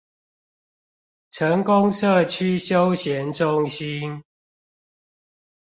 [1.29, 4.23] 成功社區休閒中心